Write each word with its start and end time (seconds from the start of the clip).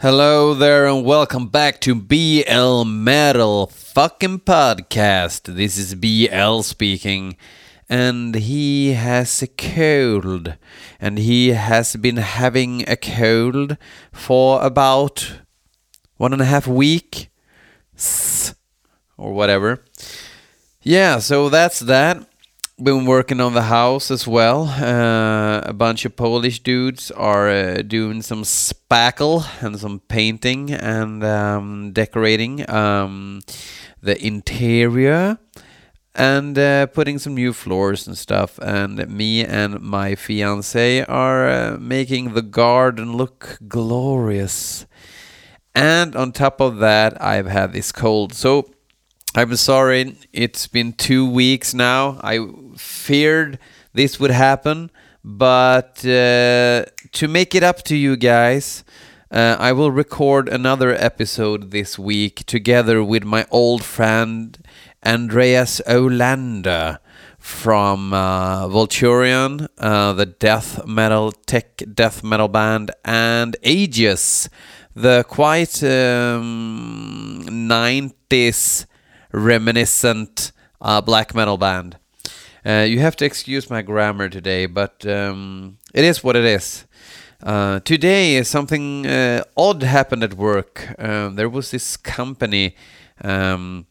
Hello 0.00 0.52
there 0.52 0.86
and 0.86 1.06
welcome 1.06 1.48
back 1.48 1.80
to 1.80 1.94
BL 1.94 2.84
Metal 2.84 3.66
fucking 3.68 4.40
podcast. 4.40 5.44
This 5.44 5.78
is 5.78 5.94
BL 5.94 6.60
speaking 6.60 7.38
and 7.88 8.34
he 8.34 8.92
has 8.92 9.40
a 9.40 9.46
cold 9.46 10.58
and 11.00 11.16
he 11.16 11.52
has 11.52 11.96
been 11.96 12.18
having 12.18 12.86
a 12.86 12.98
cold 12.98 13.78
for 14.12 14.62
about 14.62 15.40
one 16.18 16.34
and 16.34 16.42
a 16.42 16.44
half 16.44 16.66
week 16.66 17.30
or 19.16 19.32
whatever. 19.32 19.82
Yeah, 20.82 21.20
so 21.20 21.48
that's 21.48 21.80
that 21.80 22.28
been 22.82 23.06
working 23.06 23.40
on 23.40 23.54
the 23.54 23.62
house 23.62 24.10
as 24.10 24.26
well. 24.26 24.64
Uh, 24.64 25.60
a 25.64 25.72
bunch 25.72 26.04
of 26.04 26.14
Polish 26.14 26.60
dudes 26.60 27.10
are 27.10 27.48
uh, 27.48 27.82
doing 27.82 28.20
some 28.20 28.42
spackle 28.42 29.46
and 29.62 29.78
some 29.80 30.00
painting 30.00 30.70
and 30.70 31.24
um, 31.24 31.92
decorating 31.92 32.68
um, 32.68 33.40
the 34.02 34.22
interior 34.22 35.38
and 36.14 36.58
uh, 36.58 36.86
putting 36.86 37.18
some 37.18 37.34
new 37.34 37.54
floors 37.54 38.06
and 38.06 38.16
stuff. 38.16 38.58
And 38.60 39.08
me 39.08 39.42
and 39.42 39.80
my 39.80 40.14
fiance 40.14 41.02
are 41.04 41.48
uh, 41.48 41.76
making 41.80 42.34
the 42.34 42.42
garden 42.42 43.16
look 43.16 43.58
glorious. 43.66 44.84
And 45.74 46.14
on 46.14 46.32
top 46.32 46.60
of 46.60 46.78
that, 46.78 47.22
I've 47.22 47.46
had 47.46 47.72
this 47.72 47.90
cold. 47.90 48.34
So 48.34 48.70
I'm 49.38 49.54
sorry, 49.56 50.16
it's 50.32 50.66
been 50.66 50.94
two 50.94 51.28
weeks 51.28 51.74
now. 51.74 52.18
I 52.22 52.38
feared 52.78 53.58
this 53.92 54.18
would 54.18 54.30
happen, 54.30 54.90
but 55.22 55.98
uh, 56.06 56.86
to 57.12 57.28
make 57.28 57.54
it 57.54 57.62
up 57.62 57.82
to 57.82 57.96
you 57.96 58.16
guys, 58.16 58.82
uh, 59.30 59.56
I 59.58 59.72
will 59.72 59.90
record 59.90 60.48
another 60.48 60.94
episode 60.94 61.70
this 61.70 61.98
week 61.98 62.46
together 62.46 63.04
with 63.04 63.24
my 63.24 63.44
old 63.50 63.84
friend 63.84 64.56
Andreas 65.04 65.82
Olander 65.86 66.96
from 67.38 68.14
uh, 68.14 68.64
uh, 68.68 70.12
the 70.14 70.34
death 70.38 70.86
metal, 70.86 71.32
tech 71.32 71.82
death 71.92 72.24
metal 72.24 72.48
band, 72.48 72.90
and 73.04 73.54
Aegis, 73.62 74.48
the 74.94 75.24
quite 75.28 75.84
um, 75.84 77.44
90s 77.46 78.86
reminiscent 79.36 80.52
uh, 80.80 81.00
black 81.00 81.34
metal 81.34 81.58
band. 81.58 81.98
Uh, 82.64 82.86
you 82.88 82.98
have 82.98 83.14
to 83.16 83.24
excuse 83.24 83.70
my 83.70 83.82
grammar 83.82 84.28
today, 84.28 84.66
but 84.66 85.06
um, 85.06 85.78
it 85.94 86.04
is 86.04 86.24
what 86.24 86.34
it 86.34 86.44
is. 86.44 86.84
Uh, 87.42 87.78
today, 87.80 88.42
something 88.42 89.06
uh, 89.06 89.44
odd 89.56 89.82
happened 89.82 90.24
at 90.24 90.34
work. 90.34 90.94
Um, 90.98 91.36
there 91.36 91.50
was 91.50 91.70
this 91.70 91.96
company 91.96 92.74
um, 93.22 93.86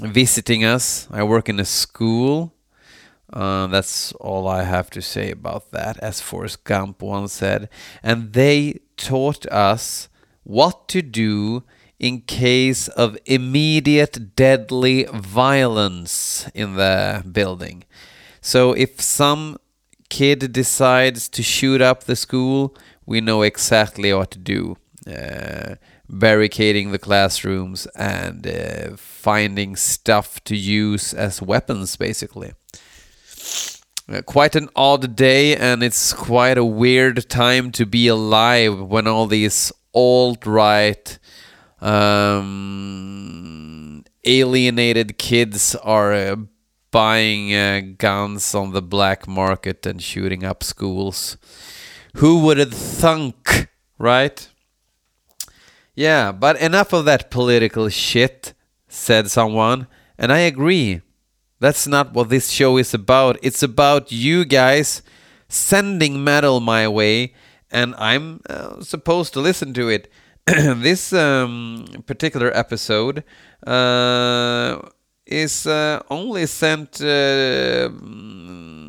visiting 0.00 0.64
us. 0.64 1.08
I 1.10 1.24
work 1.24 1.48
in 1.48 1.58
a 1.58 1.64
school. 1.64 2.54
Uh, 3.32 3.66
that's 3.66 4.12
all 4.12 4.48
I 4.48 4.62
have 4.62 4.88
to 4.90 5.02
say 5.02 5.32
about 5.32 5.72
that, 5.72 5.98
as 5.98 6.20
Forrest 6.20 6.64
Gump 6.64 7.02
once 7.02 7.32
said. 7.32 7.68
And 8.02 8.32
they 8.32 8.80
taught 8.96 9.46
us 9.46 10.08
what 10.44 10.88
to 10.88 11.02
do 11.02 11.64
in 12.00 12.22
case 12.22 12.88
of 12.88 13.16
immediate 13.26 14.34
deadly 14.34 15.04
violence 15.12 16.48
in 16.54 16.74
the 16.74 17.22
building. 17.30 17.84
So 18.40 18.72
if 18.72 19.00
some 19.02 19.58
kid 20.08 20.52
decides 20.52 21.28
to 21.28 21.42
shoot 21.42 21.82
up 21.82 22.04
the 22.04 22.16
school, 22.16 22.74
we 23.04 23.20
know 23.20 23.42
exactly 23.42 24.12
what 24.14 24.30
to 24.32 24.38
do. 24.38 24.76
Uh, 25.06 25.74
barricading 26.08 26.90
the 26.90 26.98
classrooms 26.98 27.86
and 27.94 28.46
uh, 28.46 28.96
finding 28.96 29.76
stuff 29.76 30.42
to 30.44 30.56
use 30.56 31.14
as 31.14 31.40
weapons, 31.40 31.96
basically. 31.96 32.52
Uh, 34.08 34.22
quite 34.22 34.56
an 34.56 34.68
odd 34.74 35.14
day, 35.14 35.54
and 35.54 35.82
it's 35.82 36.12
quite 36.12 36.58
a 36.58 36.64
weird 36.64 37.28
time 37.28 37.70
to 37.70 37.86
be 37.86 38.08
alive 38.08 38.80
when 38.80 39.06
all 39.06 39.26
these 39.26 39.70
alt 39.94 40.46
right 40.46 41.18
um, 41.80 43.24
alienated 44.24 45.18
kids 45.18 45.74
are 45.76 46.12
uh, 46.12 46.36
buying 46.90 47.54
uh, 47.54 47.80
guns 47.98 48.54
on 48.54 48.72
the 48.72 48.82
black 48.82 49.26
market 49.28 49.86
and 49.86 50.02
shooting 50.02 50.44
up 50.44 50.62
schools. 50.62 51.36
Who 52.16 52.40
would 52.44 52.58
have 52.58 52.74
thunk, 52.74 53.68
right? 53.98 54.48
Yeah, 55.94 56.32
but 56.32 56.60
enough 56.60 56.92
of 56.92 57.04
that 57.04 57.30
political 57.30 57.88
shit, 57.88 58.54
said 58.88 59.30
someone, 59.30 59.86
and 60.18 60.32
I 60.32 60.38
agree. 60.40 61.02
That's 61.60 61.86
not 61.86 62.14
what 62.14 62.30
this 62.30 62.50
show 62.50 62.78
is 62.78 62.94
about. 62.94 63.38
It's 63.42 63.62
about 63.62 64.10
you 64.10 64.44
guys 64.44 65.02
sending 65.48 66.24
metal 66.24 66.60
my 66.60 66.88
way, 66.88 67.34
and 67.70 67.94
I'm 67.96 68.40
uh, 68.48 68.80
supposed 68.82 69.32
to 69.34 69.40
listen 69.40 69.74
to 69.74 69.88
it. 69.88 70.10
this 70.78 71.12
um, 71.12 71.84
particular 72.06 72.50
episode 72.56 73.22
uh, 73.64 74.80
is 75.24 75.64
uh, 75.64 76.02
only 76.10 76.46
sent 76.46 77.00
uh, 77.00 77.88
mm, 77.88 78.84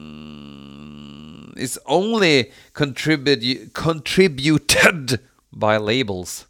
is 1.56 1.78
only 1.86 2.52
contribute 2.74 3.74
contributed 3.76 5.20
by 5.54 5.78
labels. 5.78 6.48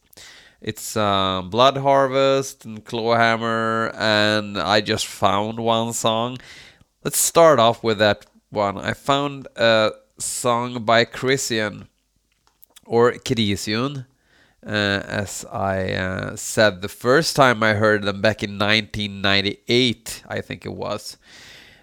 It's 0.62 0.96
uh, 0.96 1.42
Blood 1.42 1.76
Harvest 1.78 2.64
and 2.64 2.86
Clawhammer, 2.86 3.92
and 3.98 4.58
I 4.58 4.80
just 4.80 5.08
found 5.08 5.60
one 5.60 5.92
song. 5.92 6.38
Let's 7.04 7.18
start 7.18 7.60
off 7.60 7.84
with 7.84 7.98
that 7.98 8.28
one. 8.50 8.78
I 8.78 8.94
found 8.94 9.50
a 9.58 9.92
song 10.18 10.86
by 10.86 11.04
Krisiun 11.04 11.88
or 12.86 13.12
Krisiun 13.12 14.06
uh, 14.66 14.70
as 14.70 15.44
I 15.52 15.94
uh, 15.94 16.36
said 16.36 16.82
the 16.82 16.90
first 16.90 17.36
time 17.36 17.64
I 17.64 17.74
heard 17.74 18.04
them 18.04 18.22
back 18.22 18.44
in 18.44 18.60
1998, 18.60 20.24
I 20.28 20.42
think 20.42 20.66
it 20.66 20.74
was. 20.74 21.18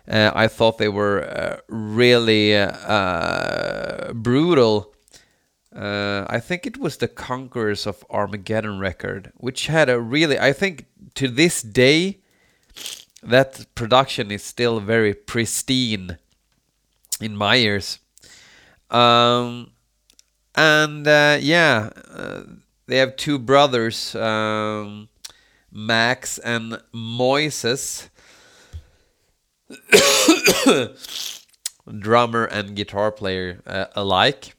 Uh, 0.09 0.31
I 0.35 0.49
thought 0.49 0.79
they 0.79 0.89
were 0.89 1.23
uh, 1.23 1.61
really 1.69 2.57
uh, 2.57 4.13
brutal. 4.15 4.95
Uh, 5.75 6.25
I 6.29 6.41
think 6.41 6.67
it 6.67 6.79
was 6.79 6.97
the 6.97 7.09
Conquerors 7.09 7.87
of 7.87 8.05
Armageddon 8.11 8.79
record, 8.79 9.33
which 9.37 9.67
had 9.67 9.91
a 9.91 10.01
really, 10.01 10.39
I 10.39 10.53
think 10.53 10.87
to 11.17 11.29
this 11.29 11.63
day, 11.63 12.21
that 13.23 13.67
production 13.75 14.31
is 14.31 14.45
still 14.45 14.79
very 14.79 15.13
pristine 15.13 16.17
in 17.21 17.37
my 17.37 17.57
ears. 17.57 17.99
Um, 18.89 19.73
and 20.55 21.07
yeah 21.07 21.91
they 22.89 22.97
have 22.97 23.17
two 23.17 23.39
brothers, 23.39 24.15
um, 24.17 25.09
Max 25.71 26.39
and 26.39 26.81
Moyses, 26.93 28.09
drummer 31.99 32.47
and 32.47 32.75
guitar 32.75 33.13
player 33.13 33.61
uh, 33.67 33.85
alike. 33.95 34.57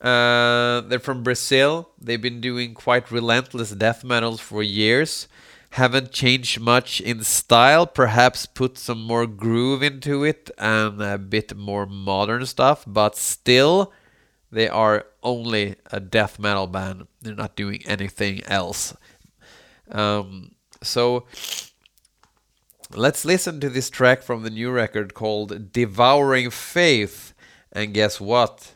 Uh, 0.00 0.82
they're 0.82 0.98
from 0.98 1.22
Brazil. 1.22 1.88
They've 1.98 2.20
been 2.20 2.42
doing 2.42 2.74
quite 2.74 3.10
relentless 3.10 3.70
death 3.70 4.04
metals 4.04 4.40
for 4.40 4.62
years. 4.62 5.26
Haven't 5.70 6.12
changed 6.12 6.60
much 6.60 7.00
in 7.00 7.24
style, 7.24 7.86
perhaps 7.86 8.44
put 8.44 8.76
some 8.76 9.02
more 9.02 9.26
groove 9.26 9.82
into 9.82 10.24
it 10.24 10.50
and 10.58 11.00
a 11.00 11.16
bit 11.16 11.56
more 11.56 11.86
modern 11.86 12.44
stuff, 12.44 12.84
but 12.86 13.16
still 13.16 13.90
they 14.52 14.68
are 14.68 15.06
only 15.22 15.76
a 15.90 15.98
death 15.98 16.38
metal 16.38 16.66
band. 16.66 17.08
They're 17.22 17.34
not 17.34 17.56
doing 17.56 17.82
anything 17.86 18.44
else. 18.44 18.94
Um, 19.90 20.52
so 20.82 21.24
let's 22.94 23.24
listen 23.24 23.60
to 23.60 23.70
this 23.70 23.88
track 23.88 24.22
from 24.22 24.42
the 24.42 24.50
new 24.50 24.70
record 24.70 25.14
called 25.14 25.72
Devouring 25.72 26.50
Faith. 26.50 27.32
And 27.72 27.94
guess 27.94 28.20
what? 28.20 28.74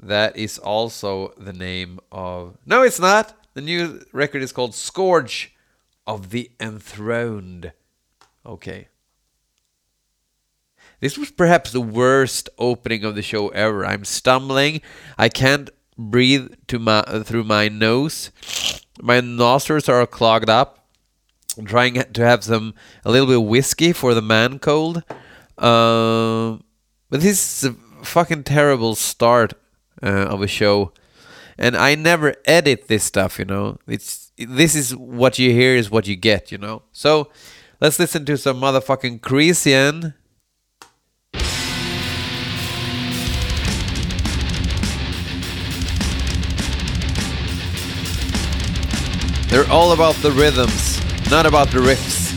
That 0.00 0.36
is 0.36 0.58
also 0.58 1.32
the 1.38 1.52
name 1.52 2.00
of. 2.10 2.58
No, 2.66 2.82
it's 2.82 2.98
not! 2.98 3.38
The 3.54 3.60
new 3.60 4.04
record 4.12 4.42
is 4.42 4.50
called 4.50 4.74
Scourge 4.74 5.54
of 6.06 6.30
the 6.30 6.50
Enthroned. 6.58 7.72
Okay. 8.44 8.88
This 11.02 11.18
was 11.18 11.32
perhaps 11.32 11.72
the 11.72 11.80
worst 11.80 12.48
opening 12.60 13.02
of 13.02 13.16
the 13.16 13.22
show 13.22 13.48
ever. 13.48 13.84
I'm 13.84 14.04
stumbling. 14.04 14.80
I 15.18 15.28
can't 15.28 15.68
breathe 15.98 16.54
to 16.68 16.78
my 16.78 17.02
through 17.24 17.42
my 17.42 17.68
nose. 17.68 18.30
My 19.00 19.20
nostrils 19.20 19.88
are 19.88 20.06
clogged 20.06 20.48
up. 20.48 20.86
I'm 21.58 21.66
trying 21.66 21.94
to 21.94 22.24
have 22.24 22.44
some 22.44 22.74
a 23.04 23.10
little 23.10 23.26
bit 23.26 23.38
of 23.38 23.42
whiskey 23.42 23.92
for 23.92 24.14
the 24.14 24.22
man 24.22 24.60
cold. 24.60 25.02
Uh, 25.58 26.58
but 27.10 27.20
this 27.20 27.64
is 27.64 27.70
a 27.70 28.04
fucking 28.04 28.44
terrible 28.44 28.94
start 28.94 29.54
uh, 30.04 30.06
of 30.06 30.40
a 30.40 30.46
show. 30.46 30.92
and 31.58 31.76
I 31.76 31.96
never 31.96 32.36
edit 32.44 32.86
this 32.86 33.02
stuff. 33.02 33.40
You 33.40 33.46
know, 33.46 33.78
it's 33.88 34.30
this 34.38 34.76
is 34.76 34.94
what 34.94 35.36
you 35.40 35.50
hear 35.50 35.74
is 35.74 35.90
what 35.90 36.06
you 36.06 36.14
get. 36.14 36.52
You 36.52 36.58
know, 36.58 36.82
so 36.92 37.28
let's 37.80 37.98
listen 37.98 38.24
to 38.26 38.38
some 38.38 38.60
motherfucking 38.60 39.18
Krisiun. 39.18 40.14
They're 49.52 49.70
all 49.70 49.92
about 49.92 50.14
the 50.14 50.30
rhythms, 50.32 50.98
not 51.30 51.44
about 51.44 51.70
the 51.70 51.76
riffs. 51.76 52.32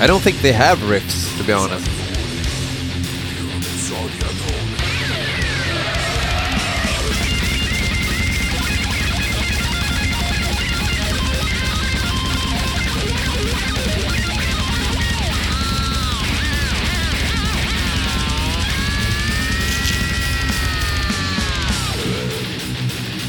I 0.00 0.08
don't 0.08 0.20
think 0.20 0.38
they 0.38 0.50
have 0.50 0.78
riffs, 0.78 1.38
to 1.38 1.44
be 1.44 1.52
honest. 1.52 1.88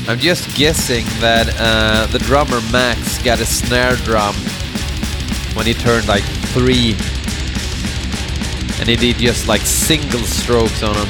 I'm 0.09 0.17
just 0.17 0.57
guessing 0.57 1.05
that 1.21 1.53
uh, 1.59 2.07
the 2.07 2.17
drummer 2.17 2.59
Max 2.71 3.21
got 3.21 3.39
a 3.41 3.45
snare 3.45 3.95
drum 3.97 4.33
when 5.53 5.67
he 5.67 5.75
turned 5.75 6.07
like 6.07 6.23
three, 6.49 6.95
and 8.79 8.89
he 8.89 8.95
did 8.95 9.17
just 9.17 9.47
like 9.47 9.61
single 9.61 10.21
strokes 10.21 10.81
on 10.81 10.95
him 10.95 11.05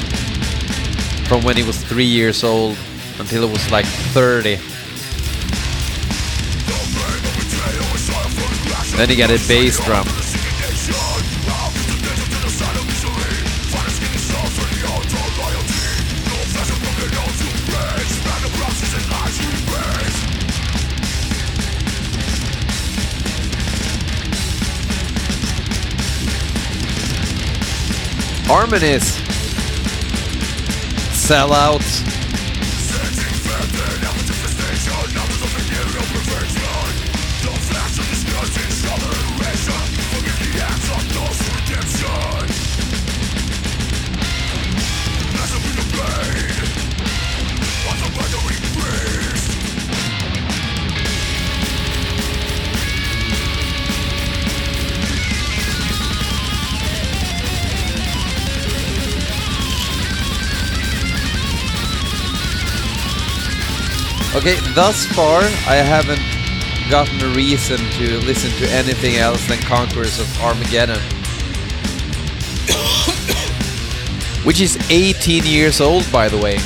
from 1.24 1.42
when 1.44 1.56
he 1.56 1.62
was 1.62 1.82
three 1.82 2.04
years 2.04 2.44
old 2.44 2.76
until 3.18 3.46
he 3.46 3.50
was 3.50 3.70
like 3.70 3.86
30. 3.86 4.56
Then 8.98 9.08
he 9.08 9.16
got 9.16 9.30
a 9.30 9.38
bass 9.48 9.82
drum. 9.86 10.19
Harmonies. 28.52 29.16
Sellouts. 31.14 32.19
Okay, 64.32 64.56
thus 64.74 65.06
far 65.06 65.40
I 65.66 65.74
haven't 65.74 66.20
gotten 66.88 67.20
a 67.20 67.34
reason 67.34 67.78
to 67.78 68.20
listen 68.20 68.52
to 68.64 68.72
anything 68.72 69.16
else 69.16 69.44
than 69.48 69.58
Conquerors 69.58 70.20
of 70.20 70.40
Armageddon. 70.40 71.00
Which 74.44 74.60
is 74.60 74.78
18 74.88 75.46
years 75.46 75.80
old, 75.80 76.08
by 76.12 76.28
the 76.28 76.38
way. 76.38 76.58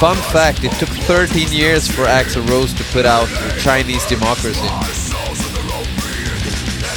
Fun 0.00 0.16
fact, 0.32 0.64
it 0.64 0.72
took 0.80 0.88
13 0.88 1.52
years 1.52 1.86
for 1.86 2.06
Axl 2.06 2.44
Rose 2.50 2.74
to 2.74 2.82
put 2.92 3.06
out 3.06 3.28
Chinese 3.60 4.04
Democracy. 4.06 4.66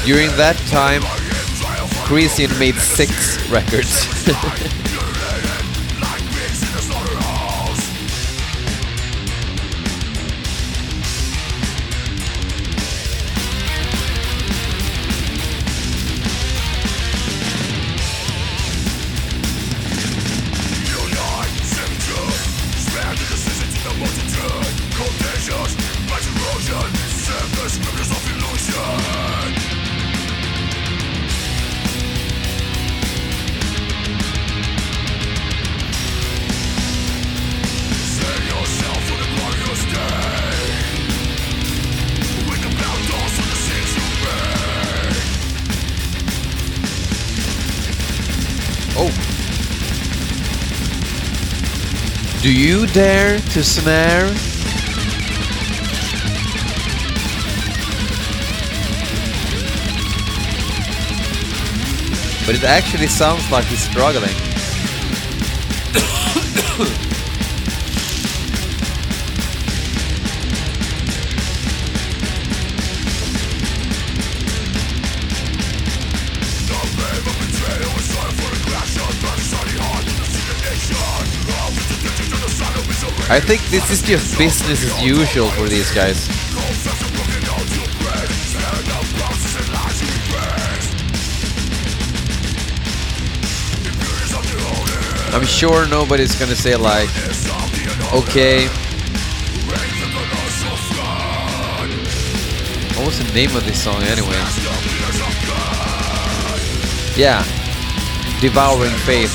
During 0.06 0.36
that 0.38 0.58
time, 0.72 1.04
Krisiun 2.06 2.60
made 2.60 2.76
six 2.76 3.50
records. 3.50 4.06
dare 52.96 53.38
to 53.40 53.62
snare? 53.62 54.26
But 62.46 62.56
it 62.56 62.64
actually 62.64 63.08
sounds 63.08 63.52
like 63.52 63.66
he's 63.66 63.82
struggling. 63.84 64.32
I 83.28 83.40
think 83.40 83.62
this 83.70 83.90
is 83.90 84.04
just 84.04 84.38
business 84.38 84.84
as 84.84 85.02
usual 85.02 85.50
for 85.50 85.68
these 85.68 85.92
guys. 85.92 86.30
I'm 95.34 95.44
sure 95.44 95.88
nobody's 95.88 96.36
gonna 96.40 96.56
say 96.56 96.76
like, 96.76 97.10
okay. 98.14 98.68
What 102.96 103.08
was 103.08 103.18
the 103.18 103.34
name 103.34 103.56
of 103.56 103.66
this 103.66 103.84
song 103.84 104.04
anyway? 104.04 104.38
Yeah, 107.18 107.44
Devouring 108.40 108.96
Faith. 109.04 109.34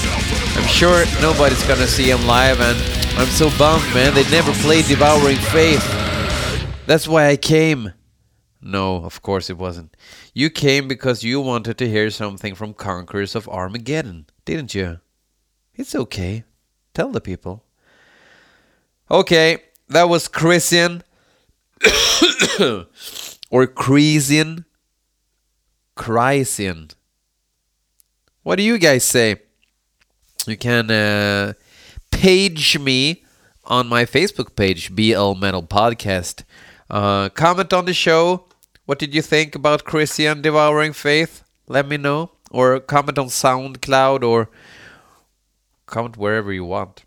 I'm 0.56 0.68
sure 0.68 1.04
nobody's 1.20 1.62
gonna 1.64 1.88
see 1.88 2.08
him 2.08 2.24
live 2.24 2.60
and 2.60 2.89
I'm 3.20 3.28
so 3.28 3.50
bummed, 3.58 3.84
man. 3.92 4.14
They 4.14 4.24
never 4.30 4.50
played 4.62 4.86
Devouring 4.86 5.36
Faith. 5.36 5.84
That's 6.86 7.06
why 7.06 7.26
I 7.26 7.36
came. 7.36 7.92
No, 8.62 9.04
of 9.04 9.20
course 9.20 9.50
it 9.50 9.58
wasn't. 9.58 9.94
You 10.32 10.48
came 10.48 10.88
because 10.88 11.22
you 11.22 11.38
wanted 11.42 11.76
to 11.76 11.86
hear 11.86 12.08
something 12.08 12.54
from 12.54 12.72
Conquerors 12.72 13.34
of 13.34 13.46
Armageddon, 13.46 14.24
didn't 14.46 14.74
you? 14.74 15.00
It's 15.74 15.94
okay. 15.94 16.44
Tell 16.94 17.10
the 17.10 17.20
people. 17.20 17.62
Okay, 19.10 19.64
that 19.88 20.08
was 20.08 20.26
Krisiun. 20.26 21.02
or 23.50 23.66
Krisiun. 23.66 24.64
Krisiun. 25.94 26.94
What 28.44 28.56
do 28.56 28.62
you 28.62 28.78
guys 28.78 29.04
say? 29.04 29.42
You 30.46 30.56
can 30.56 30.90
uh, 30.90 31.52
page 32.20 32.78
me 32.78 33.24
on 33.64 33.88
my 33.88 34.04
Facebook 34.04 34.54
page, 34.54 34.94
BL 34.94 35.32
Metal 35.40 35.62
Podcast. 35.62 36.44
Uh, 36.90 37.30
comment 37.30 37.72
on 37.72 37.86
the 37.86 37.94
show. 37.94 38.44
What 38.84 38.98
did 38.98 39.14
you 39.14 39.22
think 39.22 39.54
about 39.54 39.84
Krisiun 39.84 40.42
Devouring 40.42 40.92
Faith? 40.92 41.42
Let 41.66 41.88
me 41.88 41.96
know. 41.96 42.32
or 42.50 42.78
comment 42.78 43.18
on 43.18 43.28
SoundCloud 43.28 44.22
or 44.22 44.50
comment 45.86 46.18
wherever 46.18 46.52
you 46.52 46.66
want. 46.66 47.04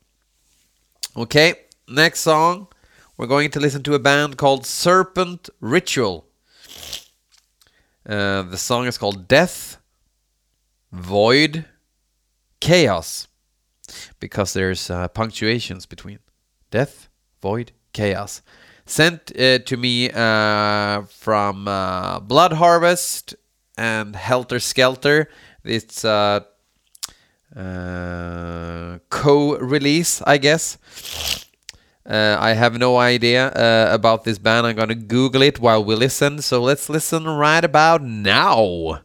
Okay, 1.15 1.53
next 1.88 2.22
song. 2.22 2.67
We're 3.15 3.27
going 3.27 3.51
to 3.51 3.60
listen 3.60 3.84
to 3.84 3.93
a 3.93 4.00
band 4.00 4.38
called 4.38 4.65
Serpent 4.65 5.48
Ritual. 5.60 6.25
Uh, 8.03 8.41
the 8.41 8.58
song 8.58 8.88
is 8.88 8.98
called 8.98 9.27
Death, 9.27 9.77
Void, 10.91 11.65
Chaos, 12.60 13.27
because 14.20 14.54
there's 14.54 14.90
uh, 14.90 15.08
punctuations 15.10 15.86
between 15.86 16.20
Death, 16.72 17.10
Void, 17.42 17.72
Chaos. 17.94 18.42
Sent 18.86 19.32
uh, 19.40 19.60
to 19.60 19.78
me 19.78 20.10
uh, 20.12 21.04
from 21.04 21.68
uh, 21.68 22.20
Blood 22.20 22.54
Harvest 22.54 23.36
and 23.78 24.16
Helter 24.16 24.60
Skelter. 24.60 25.30
It's 25.64 26.04
uh, 26.04 26.42
uh, 27.56 29.00
co-release, 29.10 30.22
I 30.26 30.38
guess. 30.38 30.78
Uh, 32.06 32.36
I 32.38 32.54
have 32.54 32.78
no 32.78 32.98
idea 32.98 33.48
uh, 33.48 33.88
about 33.94 34.26
this 34.26 34.38
band. 34.38 34.68
I'm 34.68 34.76
gonna 34.76 34.96
Google 34.96 35.42
it 35.42 35.60
while 35.60 35.84
we 35.84 35.96
listen. 35.96 36.42
So 36.42 36.62
let's 36.62 36.90
listen 36.90 37.26
right 37.26 37.64
about 37.64 38.02
now. 38.04 39.04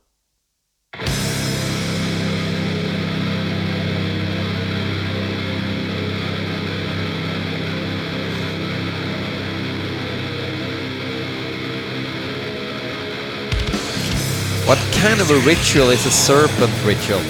What 14.68 14.78
kind 14.92 15.18
of 15.22 15.30
a 15.30 15.38
ritual 15.46 15.88
is 15.88 16.04
a 16.04 16.10
serpent 16.10 16.70
ritual? 16.84 17.20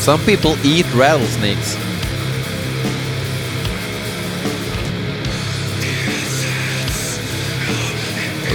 Some 0.00 0.18
people 0.22 0.56
eat 0.66 0.92
rattlesnakes. 0.92 1.76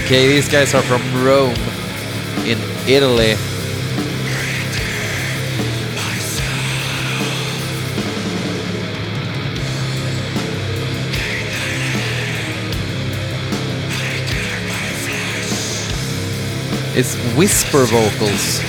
Okay, 0.04 0.28
these 0.28 0.50
guys 0.50 0.74
are 0.76 0.82
from 0.82 1.02
Rome 1.24 1.56
in 2.46 2.60
Italy. 2.90 3.38
It's 16.98 17.16
whisper 17.36 17.84
vocals. 17.84 18.62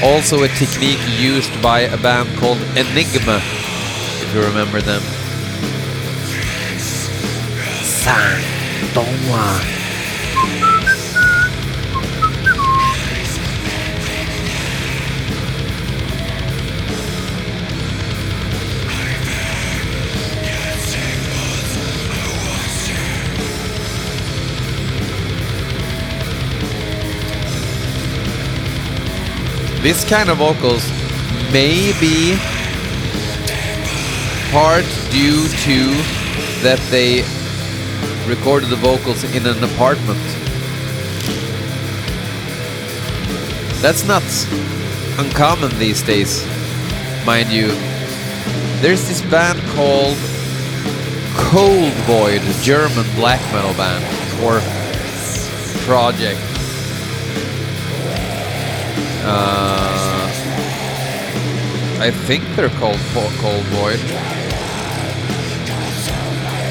Also 0.00 0.44
a 0.44 0.48
technique 0.48 1.00
used 1.18 1.60
by 1.60 1.80
a 1.80 1.96
band 1.96 2.28
called 2.38 2.58
Enigma, 2.76 3.38
if 4.22 4.30
you 4.32 4.42
remember 4.42 4.80
them. 4.80 5.02
This 29.82 30.04
kind 30.06 30.28
of 30.28 30.36
vocals 30.36 30.86
may 31.52 31.98
be 31.98 32.36
part 34.52 34.84
due 35.10 35.48
to 35.48 35.86
that 36.60 36.78
they 36.90 37.22
recorded 38.28 38.68
the 38.68 38.76
vocals 38.76 39.24
in 39.24 39.46
an 39.46 39.64
apartment. 39.64 40.20
That's 43.80 44.04
not 44.04 44.22
uncommon 45.18 45.70
these 45.78 46.02
days, 46.02 46.44
mind 47.24 47.48
you. 47.48 47.68
There's 48.82 49.08
this 49.08 49.22
band 49.22 49.60
called 49.70 50.18
Cold 51.48 51.92
Void, 52.04 52.42
German 52.62 53.06
black 53.14 53.40
metal 53.50 53.72
band 53.72 54.04
or 54.44 54.60
project. 55.86 56.38
Uh, 59.22 59.69
I 62.00 62.10
think 62.10 62.42
they're 62.56 62.70
called 62.70 62.98
Cold 63.12 63.62
Void. 63.76 64.00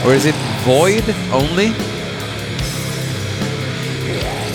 Or 0.03 0.15
is 0.15 0.25
it 0.25 0.33
Void 0.65 1.07
only? 1.31 1.67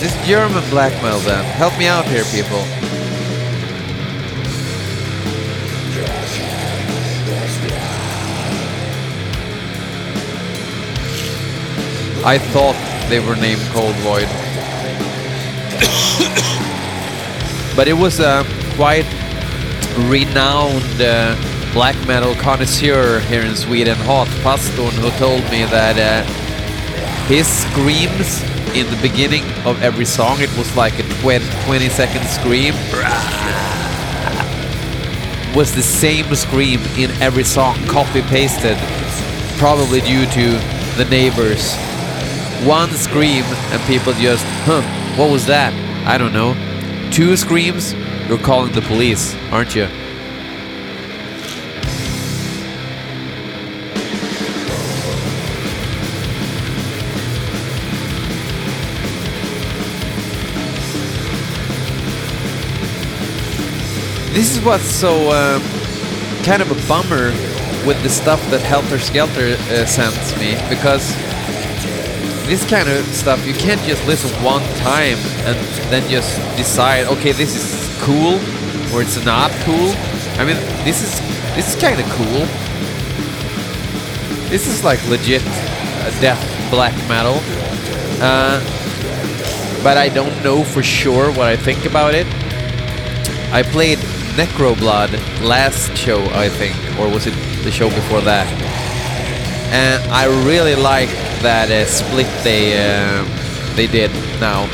This 0.01 0.27
German 0.27 0.69
black 0.69 0.91
metal 1.01 1.21
band. 1.21 1.47
Help 1.47 1.77
me 1.79 1.85
out 1.87 2.03
here, 2.03 2.25
people. 2.25 2.59
I 12.25 12.37
thought 12.37 12.75
they 13.07 13.21
were 13.21 13.37
named 13.37 13.61
Cold 13.71 13.95
Void. 14.03 14.27
but 17.77 17.87
it 17.87 17.93
was 17.93 18.19
a 18.19 18.45
quite 18.75 19.05
renowned 20.09 21.01
uh, 21.01 21.35
black 21.73 21.95
metal 22.07 22.35
connoisseur 22.35 23.19
here 23.21 23.41
in 23.41 23.55
Sweden, 23.55 23.95
Hat 23.95 24.27
Pastorn, 24.43 24.93
who 24.95 25.09
told 25.11 25.41
me 25.51 25.63
that 25.65 25.97
uh, 25.97 26.23
his 27.27 27.47
screams 27.47 28.43
in 28.75 28.89
the 28.89 28.99
beginning 29.01 29.43
of 29.65 29.81
every 29.81 30.05
song, 30.05 30.41
it 30.41 30.55
was 30.57 30.75
like 30.75 30.97
a 30.99 31.03
20, 31.21 31.45
20 31.65 31.89
second 31.89 32.25
scream, 32.25 32.73
was 35.55 35.73
the 35.73 35.81
same 35.81 36.33
scream 36.35 36.81
in 36.97 37.09
every 37.21 37.43
song, 37.43 37.75
copy 37.87 38.21
pasted, 38.23 38.77
probably 39.57 40.01
due 40.01 40.25
to 40.27 40.51
the 40.97 41.05
neighbors. 41.09 41.75
One 42.65 42.89
scream 42.91 43.43
and 43.45 43.81
people 43.83 44.13
just, 44.13 44.45
huh, 44.65 44.81
what 45.17 45.31
was 45.31 45.45
that? 45.47 45.73
I 46.05 46.17
don't 46.17 46.33
know. 46.33 46.55
Two 47.11 47.37
screams, 47.37 47.93
you're 48.27 48.39
calling 48.39 48.71
the 48.71 48.81
police, 48.81 49.35
aren't 49.51 49.75
you? 49.75 49.87
This 64.33 64.57
is 64.57 64.65
what's 64.65 64.83
so 64.83 65.29
um, 65.31 65.61
kind 66.43 66.61
of 66.61 66.69
a 66.69 66.87
bummer 66.87 67.31
with 67.85 68.01
the 68.03 68.09
stuff 68.09 68.41
that 68.49 68.61
Helter 68.61 68.99
Skelter 68.99 69.53
uh, 69.53 69.85
sends 69.85 70.35
me 70.39 70.55
because 70.67 71.15
this 72.47 72.67
kind 72.69 72.89
of 72.89 73.05
stuff 73.07 73.45
you 73.47 73.53
can't 73.53 73.81
just 73.83 74.05
listen 74.05 74.29
one 74.43 74.61
time 74.79 75.17
and 75.47 75.57
then 75.89 76.07
just 76.09 76.37
decide 76.57 77.05
okay 77.07 77.31
this 77.31 77.55
is 77.55 77.84
cool 78.01 78.35
or 78.93 79.01
it's 79.01 79.23
not 79.25 79.51
cool? 79.63 79.91
I 80.39 80.45
mean 80.45 80.57
this 80.83 81.01
is 81.01 81.19
this 81.55 81.73
is 81.73 81.81
kind 81.81 81.99
of 81.99 82.05
cool. 82.11 82.45
This 84.49 84.67
is 84.67 84.83
like 84.83 85.03
legit 85.07 85.41
uh, 85.45 86.11
death 86.21 86.41
black 86.69 86.93
metal. 87.07 87.39
Uh, 88.21 88.59
but 89.83 89.97
i 89.97 90.09
don't 90.09 90.43
know 90.43 90.63
for 90.63 90.81
sure 90.81 91.29
what 91.31 91.47
i 91.47 91.55
think 91.55 91.85
about 91.85 92.15
it. 92.15 92.27
I 93.51 93.61
played 93.63 93.99
necroblood 94.35 95.11
last 95.41 95.95
show 95.95 96.19
i 96.33 96.49
think 96.49 96.75
or 96.99 97.07
was 97.07 97.27
it 97.27 97.35
the 97.63 97.71
show 97.71 97.89
before 97.89 98.21
that? 98.21 98.47
And 99.71 100.11
i 100.11 100.25
really 100.45 100.75
like 100.75 101.09
that 101.41 101.69
uh, 101.69 101.85
split 101.85 102.27
they 102.43 102.73
uh, 102.73 103.23
they 103.75 103.87
did 103.87 104.11
now. 104.39 104.65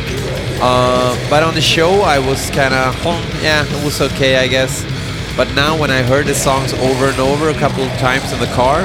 Uh, 0.64 1.18
but 1.28 1.42
on 1.42 1.56
the 1.56 1.62
show, 1.62 2.02
I 2.02 2.20
was 2.20 2.52
kind 2.52 2.72
of, 2.74 2.94
yeah, 3.42 3.66
it 3.66 3.84
was 3.84 4.00
okay, 4.00 4.38
I 4.38 4.48
guess. 4.48 4.86
But 5.36 5.56
now 5.56 5.76
when 5.76 5.90
I 5.90 6.04
heard 6.04 6.28
the 6.28 6.36
songs 6.36 6.72
over 6.74 7.06
and 7.06 7.20
over 7.20 7.50
a 7.50 7.56
couple 7.56 7.84
of 7.84 7.92
times 7.98 8.32
in 8.32 8.40
the 8.40 8.46
car, 8.54 8.82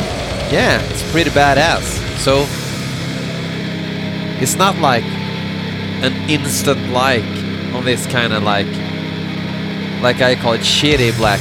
yeah, 0.50 0.80
it's 0.90 1.02
pretty 1.12 1.28
badass. 1.28 1.82
So 2.18 2.46
it's 4.40 4.56
not 4.56 4.78
like 4.78 5.04
an 6.02 6.14
instant 6.30 6.92
like 6.92 7.24
on 7.74 7.84
this 7.84 8.06
kind 8.06 8.32
of 8.32 8.42
like, 8.42 8.66
like 10.00 10.22
I 10.22 10.34
call 10.34 10.54
it 10.54 10.62
shitty 10.62 11.14
black 11.18 11.40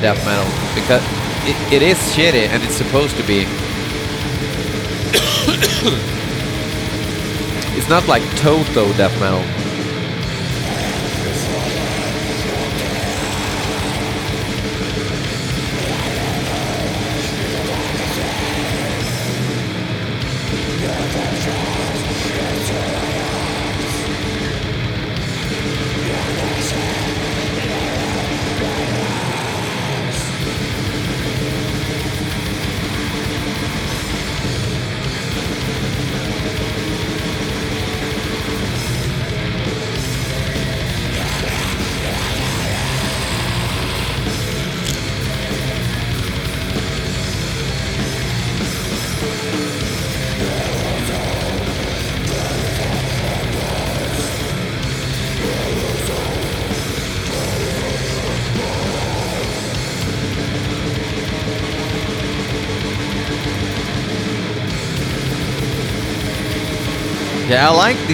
death 0.00 0.24
metal 0.24 0.50
because 0.74 1.02
it, 1.44 1.72
it 1.74 1.82
is 1.82 1.98
shitty 2.14 2.48
and 2.48 2.62
it's 2.62 2.76
supposed 2.76 3.14
to 3.16 3.26
be. 3.26 3.40
it's 7.76 7.90
not 7.90 8.08
like 8.08 8.22
Toto 8.36 8.90
death 8.94 9.20
metal. 9.20 9.44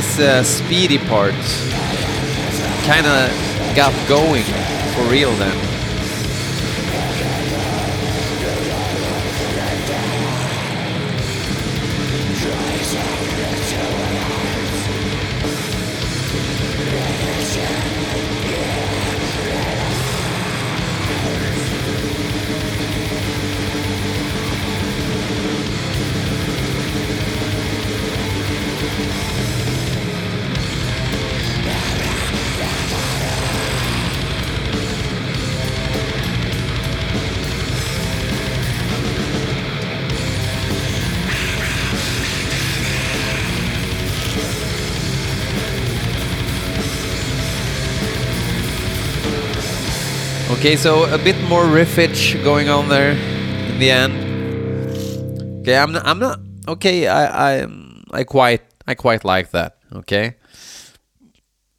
This 0.03 0.19
uh, 0.19 0.43
speedy 0.43 0.99
part. 0.99 1.33
Kind 2.85 3.07
of 3.07 3.31
got 3.77 3.95
going 4.09 4.43
for 4.43 5.03
real 5.09 5.31
then. 5.37 5.72
Okay, 50.63 50.77
so 50.77 51.13
a 51.13 51.19
bit 51.19 51.35
more 51.49 51.65
riffage 51.65 52.41
going 52.45 52.69
on 52.69 52.89
there 52.89 53.19
in 53.67 53.81
the 53.81 53.91
end. 53.91 54.13
Okay, 55.63 55.77
I'm 55.77 55.91
not, 55.91 56.07
I'm 56.07 56.21
not 56.21 56.39
okay. 56.69 57.09
I 57.09 57.63
I 57.63 57.67
I 58.13 58.23
quite 58.23 58.63
I 58.87 58.95
quite 58.95 59.25
like 59.25 59.51
that. 59.51 59.79
Okay, 59.93 60.37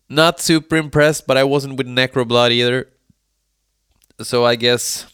not 0.10 0.42
super 0.42 0.76
impressed, 0.76 1.26
but 1.26 1.38
I 1.38 1.46
wasn't 1.46 1.78
with 1.78 1.88
Necroblood 1.88 2.52
either. 2.52 2.92
So 4.20 4.44
I 4.44 4.58
guess 4.58 5.08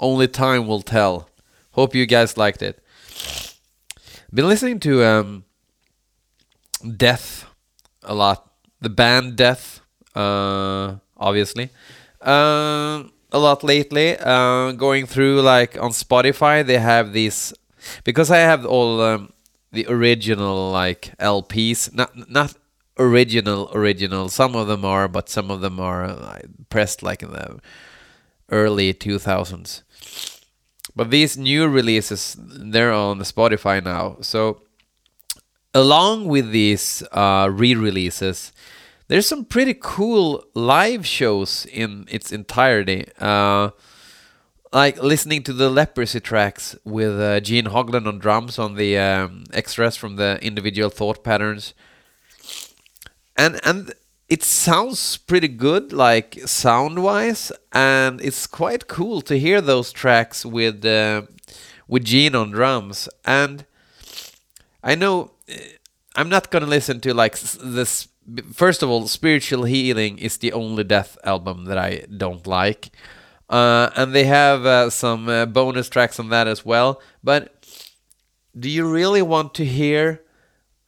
only 0.00 0.26
time 0.26 0.66
will 0.66 0.82
tell. 0.82 1.30
Hope 1.78 1.94
you 1.94 2.06
guys 2.06 2.36
liked 2.36 2.60
it. 2.60 2.82
Been 4.34 4.48
listening 4.48 4.80
to 4.80 5.04
um, 5.04 5.44
Death 6.96 7.46
a 8.02 8.16
lot. 8.16 8.50
The 8.80 8.90
band 8.90 9.36
Death, 9.36 9.80
uh, 10.16 10.96
obviously 11.16 11.70
uh, 12.22 13.04
a 13.32 13.38
lot 13.38 13.62
lately. 13.62 14.16
Uh, 14.18 14.72
going 14.72 15.06
through 15.06 15.42
like 15.42 15.80
on 15.80 15.90
Spotify, 15.90 16.64
they 16.64 16.78
have 16.78 17.12
these 17.12 17.52
because 18.04 18.30
I 18.30 18.38
have 18.38 18.66
all 18.66 19.00
um, 19.00 19.32
the 19.72 19.86
original 19.88 20.70
like 20.70 21.12
LPs, 21.18 21.92
not 21.94 22.30
not 22.30 22.54
original 22.98 23.70
original. 23.74 24.28
Some 24.28 24.54
of 24.54 24.66
them 24.66 24.84
are, 24.84 25.08
but 25.08 25.28
some 25.28 25.50
of 25.50 25.60
them 25.60 25.80
are 25.80 26.04
uh, 26.04 26.38
pressed 26.68 27.02
like 27.02 27.22
in 27.22 27.32
the 27.32 27.60
early 28.50 28.92
two 28.92 29.18
thousands. 29.18 29.82
But 30.96 31.10
these 31.10 31.38
new 31.38 31.68
releases, 31.68 32.36
they're 32.38 32.92
on 32.92 33.20
Spotify 33.20 33.82
now. 33.82 34.16
So 34.20 34.62
along 35.74 36.26
with 36.26 36.50
these 36.50 37.02
uh, 37.12 37.48
re-releases 37.50 38.52
there's 39.10 39.26
some 39.26 39.44
pretty 39.44 39.74
cool 39.74 40.44
live 40.54 41.04
shows 41.04 41.66
in 41.66 42.06
its 42.08 42.30
entirety. 42.30 43.06
Uh, 43.18 43.70
like 44.72 45.02
listening 45.02 45.42
to 45.42 45.52
the 45.52 45.68
Leprosy 45.68 46.20
tracks 46.20 46.76
with 46.84 47.20
uh, 47.20 47.40
Gene 47.40 47.64
Hoglan 47.64 48.06
on 48.06 48.20
drums 48.20 48.56
on 48.56 48.76
the 48.76 48.96
um, 48.96 49.46
extras 49.52 49.96
from 49.96 50.14
the 50.14 50.38
individual 50.40 50.90
thought 50.90 51.24
patterns, 51.24 51.74
and 53.36 53.58
and 53.64 53.94
it 54.28 54.44
sounds 54.44 55.16
pretty 55.16 55.48
good, 55.48 55.92
like 55.92 56.38
sound 56.46 57.02
wise, 57.02 57.50
and 57.72 58.20
it's 58.20 58.46
quite 58.46 58.86
cool 58.86 59.22
to 59.22 59.36
hear 59.40 59.60
those 59.60 59.90
tracks 59.90 60.46
with 60.46 60.84
uh, 60.84 61.22
with 61.88 62.04
Gene 62.04 62.36
on 62.36 62.52
drums. 62.52 63.08
And 63.24 63.66
I 64.84 64.94
know 64.94 65.32
uh, 65.50 65.54
I'm 66.14 66.28
not 66.28 66.52
gonna 66.52 66.66
listen 66.66 67.00
to 67.00 67.12
like 67.12 67.36
this 67.40 68.06
first 68.52 68.82
of 68.82 68.90
all, 68.90 69.06
Spiritual 69.06 69.64
Healing 69.64 70.18
is 70.18 70.38
the 70.38 70.52
only 70.52 70.84
Death 70.84 71.18
album 71.24 71.64
that 71.66 71.78
I 71.78 72.04
don't 72.16 72.46
like. 72.46 72.90
Uh, 73.48 73.90
and 73.96 74.14
they 74.14 74.24
have 74.24 74.64
uh, 74.64 74.90
some 74.90 75.28
uh, 75.28 75.44
bonus 75.46 75.88
tracks 75.88 76.20
on 76.20 76.28
that 76.28 76.46
as 76.46 76.64
well. 76.64 77.00
But 77.22 77.66
do 78.58 78.70
you 78.70 78.88
really 78.88 79.22
want 79.22 79.54
to 79.54 79.64
hear 79.64 80.22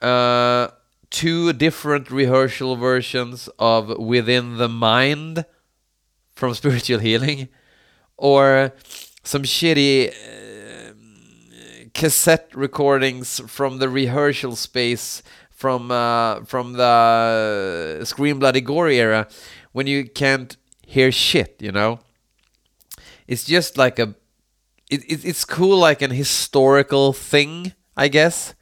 uh, 0.00 0.68
two 1.10 1.52
different 1.52 2.10
rehearsal 2.10 2.76
versions 2.76 3.48
of 3.58 3.98
Within 3.98 4.58
the 4.58 4.68
Mind 4.68 5.44
from 6.34 6.54
Spiritual 6.54 7.00
Healing? 7.00 7.48
Or 8.16 8.72
some 9.24 9.42
shitty 9.42 10.10
uh, 10.10 10.92
cassette 11.94 12.50
recordings 12.54 13.40
from 13.48 13.78
the 13.78 13.88
rehearsal 13.88 14.54
space 14.54 15.22
from 15.62 15.92
uh, 15.92 16.44
from 16.44 16.72
the 16.72 18.00
Scream 18.04 18.40
Bloody 18.40 18.60
Gory 18.60 18.98
era 18.98 19.28
when 19.70 19.86
you 19.86 20.08
can't 20.08 20.56
hear 20.84 21.12
shit, 21.12 21.54
you 21.60 21.70
know. 21.70 22.00
It's 23.28 23.44
just 23.44 23.78
like 23.78 24.00
a 24.00 24.16
it, 24.90 25.04
it 25.04 25.24
it's 25.24 25.44
cool 25.44 25.78
like 25.78 26.02
an 26.02 26.10
historical 26.10 27.12
thing, 27.12 27.74
I 27.96 28.08
guess. 28.08 28.56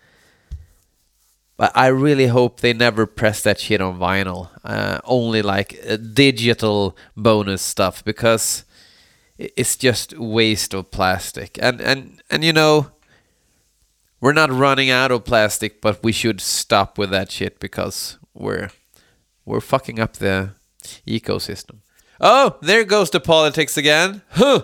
But 1.57 1.73
I 1.75 1.87
really 1.87 2.27
hope 2.27 2.61
they 2.61 2.75
never 2.75 3.07
press 3.07 3.43
that 3.45 3.59
shit 3.59 3.81
on 3.81 3.99
vinyl. 3.99 4.51
Uh, 4.63 5.01
only 5.05 5.41
like 5.41 5.81
uh, 5.89 5.97
digital 5.97 6.97
bonus 7.17 7.63
stuff 7.63 8.05
because 8.05 8.65
it's 9.39 9.77
just 9.77 10.19
waste 10.19 10.75
of 10.75 10.91
plastic. 10.91 11.59
And 11.63 11.81
and 11.81 12.23
and 12.31 12.45
you 12.45 12.53
know 12.53 12.91
we're 14.21 14.33
not 14.33 14.51
running 14.51 14.91
out 14.91 15.11
of 15.11 15.25
plastic, 15.25 15.81
but 15.81 16.03
we 16.03 16.13
should 16.13 16.41
stop 16.41 16.99
with 16.99 17.11
that 17.11 17.31
shit 17.31 17.59
because 17.59 18.19
we're 18.35 18.71
we're 19.45 19.61
fucking 19.61 19.99
up 19.99 20.15
the 20.15 20.51
ecosystem. 21.07 21.79
Oh, 22.21 22.59
there 22.61 22.85
goes 22.85 23.11
the 23.11 23.21
politics 23.21 23.77
again. 23.77 24.23
Huh. 24.31 24.63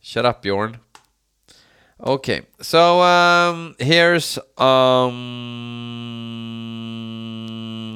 Shut 0.00 0.26
up, 0.26 0.42
Bjorn. 0.42 0.78
Okay, 2.04 2.42
so 2.60 3.00
um, 3.00 3.76
here's 3.78 4.36
um, 4.58 5.12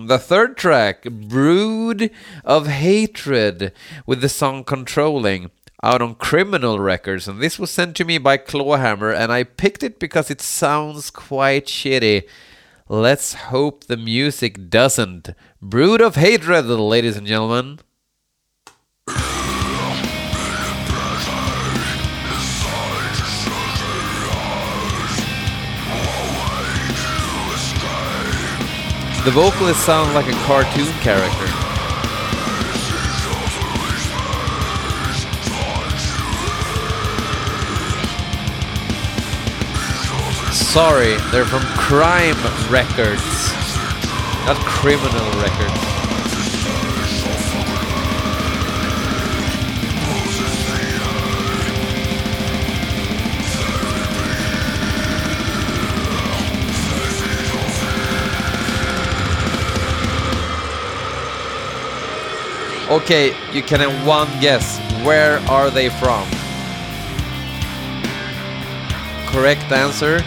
the 0.06 0.16
third 0.16 0.56
track, 0.56 1.02
Brood 1.02 2.12
of 2.44 2.68
Hatred, 2.68 3.72
with 4.06 4.20
the 4.20 4.28
song 4.28 4.62
Controlling 4.62 5.50
out 5.82 6.02
on 6.02 6.14
criminal 6.14 6.78
records, 6.78 7.28
and 7.28 7.40
this 7.40 7.58
was 7.58 7.70
sent 7.70 7.96
to 7.96 8.04
me 8.04 8.18
by 8.18 8.36
Clawhammer, 8.36 9.12
and 9.12 9.32
I 9.32 9.44
picked 9.44 9.82
it 9.82 9.98
because 9.98 10.30
it 10.30 10.40
sounds 10.40 11.10
quite 11.10 11.66
shitty. 11.66 12.26
Let's 12.88 13.34
hope 13.34 13.84
the 13.84 13.96
music 13.96 14.70
doesn't. 14.70 15.30
Brood 15.60 16.00
of 16.00 16.14
Hatred, 16.16 16.66
ladies 16.66 17.16
and 17.16 17.26
gentlemen. 17.26 17.80
The 29.24 29.32
vocalist 29.32 29.84
sounds 29.84 30.14
like 30.14 30.28
a 30.28 30.38
cartoon 30.44 30.92
character. 31.00 31.55
Sorry, 40.76 41.16
they're 41.30 41.46
from 41.46 41.62
Crime 41.78 42.36
Records, 42.68 43.24
not 44.44 44.58
Criminal 44.66 45.24
Records. 45.40 45.72
Okay, 62.90 63.34
you 63.50 63.62
can 63.62 63.80
have 63.80 64.06
one 64.06 64.28
guess. 64.42 64.78
Where 65.06 65.38
are 65.48 65.70
they 65.70 65.88
from? 65.88 66.28
Correct 69.32 69.72
answer 69.72 70.22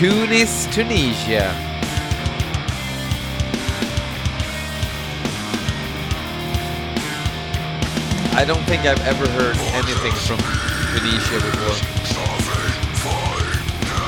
Tunis, 0.00 0.64
Tunisia. 0.74 1.52
I 8.32 8.46
don't 8.46 8.64
think 8.64 8.86
I've 8.86 9.06
ever 9.06 9.28
heard 9.28 9.58
anything 9.76 10.12
from 10.12 10.38
Tunisia 10.96 11.36
before. 11.44 11.76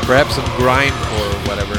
Perhaps 0.07 0.37
some 0.37 0.47
grindcore 0.57 1.29
or 1.29 1.41
whatever. 1.47 1.75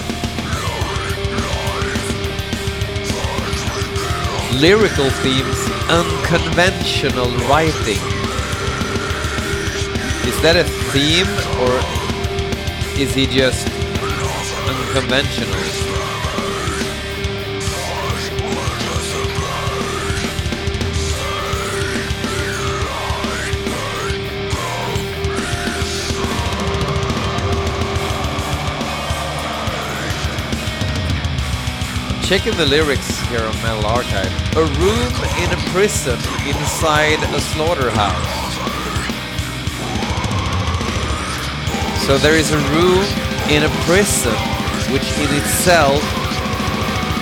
Lyrical 4.59 5.09
themes, 5.09 5.57
unconventional 5.89 7.31
writing. 7.49 7.97
Is 10.29 10.39
that 10.43 10.55
a 10.55 10.65
theme 10.93 11.25
or 11.63 12.03
is 13.01 13.15
he 13.15 13.25
just 13.25 13.72
unconventional? 14.73 15.93
Checking 32.23 32.55
the 32.57 32.65
lyrics 32.65 33.19
here 33.27 33.41
on 33.41 33.53
Metal 33.61 33.85
Archive. 33.85 34.31
A 34.55 34.65
room 34.79 35.13
in 35.43 35.51
a 35.51 35.57
prison 35.71 36.17
inside 36.47 37.21
a 37.35 37.39
slaughterhouse. 37.39 38.43
So 42.07 42.17
there 42.17 42.35
is 42.35 42.51
a 42.51 42.57
room 42.57 43.05
in 43.49 43.63
a 43.63 43.69
prison, 43.85 44.33
which 44.93 45.09
in 45.17 45.33
itself 45.41 45.97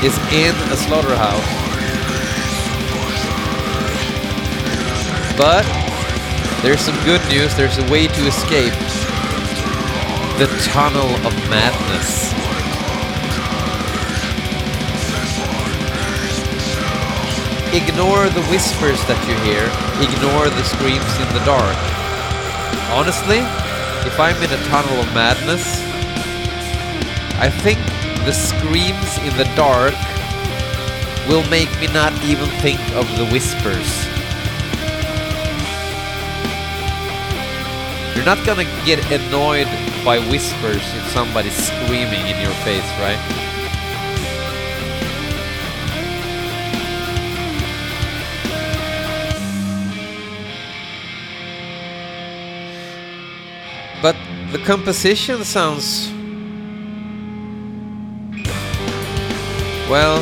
is 0.03 0.17
in 0.35 0.53
a 0.71 0.75
slaughterhouse. 0.75 1.61
But 5.37 5.63
there's 6.61 6.81
some 6.81 6.97
good 7.05 7.21
news. 7.29 7.55
There's 7.55 7.77
a 7.77 7.89
way 7.89 8.07
to 8.07 8.27
escape 8.27 8.73
the 10.37 10.47
tunnel 10.67 11.07
of 11.25 11.33
madness. 11.49 12.33
Ignore 17.73 18.27
the 18.29 18.43
whispers 18.51 18.99
that 19.07 19.17
you 19.23 19.35
hear. 19.47 19.63
Ignore 20.03 20.49
the 20.49 20.63
screams 20.67 21.13
in 21.23 21.29
the 21.31 21.45
dark. 21.45 21.77
Honestly, 22.91 23.39
if 24.05 24.19
I'm 24.19 24.35
in 24.43 24.51
a 24.51 24.61
tunnel 24.67 24.99
of 24.99 25.07
madness, 25.13 25.90
I 27.41 27.49
think 27.49 27.79
the 28.23 28.31
screams 28.31 29.17
in 29.25 29.35
the 29.35 29.49
dark 29.55 29.95
will 31.27 31.41
make 31.49 31.71
me 31.81 31.87
not 31.87 32.13
even 32.23 32.47
think 32.61 32.79
of 32.93 33.09
the 33.17 33.25
whispers. 33.33 33.89
You're 38.15 38.25
not 38.25 38.45
gonna 38.45 38.69
get 38.85 39.01
annoyed 39.11 39.65
by 40.05 40.19
whispers 40.29 40.85
if 40.93 41.09
somebody's 41.09 41.55
screaming 41.55 42.27
in 42.27 42.39
your 42.39 42.53
face, 42.61 42.85
right? 43.01 43.17
But 53.99 54.15
the 54.51 54.59
composition 54.59 55.43
sounds. 55.43 56.20
Well. 59.91 60.19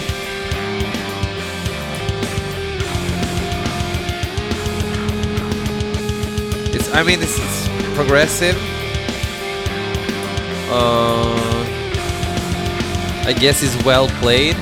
It's, 6.73 6.91
I 6.91 7.03
mean, 7.03 7.21
it's, 7.21 7.37
it's 7.37 7.93
progressive. 7.93 8.57
Uh, 10.71 11.35
I 13.27 13.35
guess 13.39 13.61
it's 13.61 13.85
well 13.85 14.07
played. 14.19 14.57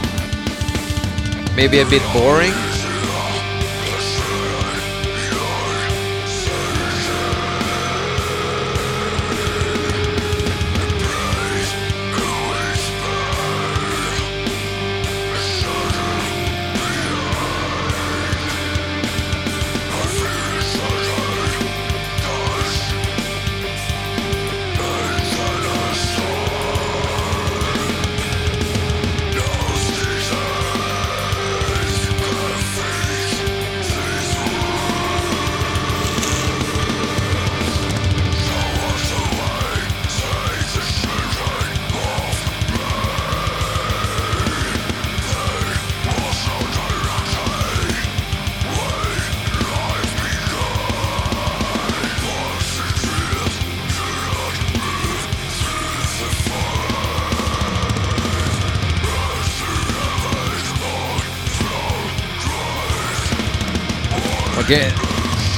Maybe 1.55 1.79
a 1.79 1.85
bit 1.85 2.03
boring. 2.11 2.66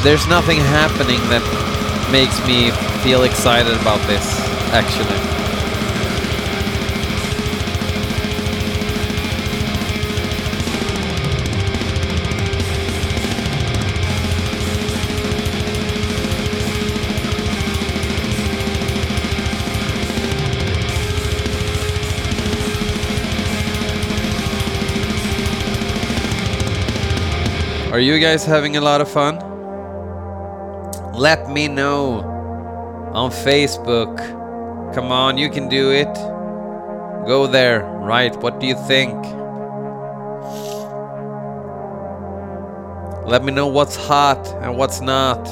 There's 0.09 0.27
nothing 0.27 0.57
happening 0.57 1.19
that 1.29 1.43
makes 2.11 2.43
me 2.47 2.71
feel 3.03 3.21
excited 3.21 3.73
about 3.79 3.99
this, 4.07 4.39
actually. 4.73 5.05
Are 27.91 27.99
you 27.99 28.17
guys 28.17 28.43
having 28.43 28.75
a 28.75 28.81
lot 28.81 29.01
of 29.01 29.11
fun? 29.11 29.48
Let 31.19 31.49
me 31.49 31.67
know 31.67 32.21
on 33.13 33.29
Facebook. 33.29 34.15
Come 34.95 35.11
on, 35.11 35.37
you 35.37 35.49
can 35.49 35.67
do 35.67 35.91
it. 35.91 36.13
Go 37.27 37.45
there, 37.45 37.83
right? 37.83 38.33
What 38.37 38.61
do 38.61 38.67
you 38.67 38.75
think? 38.87 39.13
Let 43.27 43.43
me 43.43 43.51
know 43.51 43.67
what's 43.67 43.97
hot 43.97 44.47
and 44.63 44.77
what's 44.77 45.01
not. 45.01 45.45